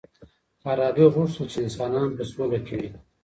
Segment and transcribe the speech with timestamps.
[0.61, 2.89] فارابي غوښتل چی انسانان په سوله کي وي.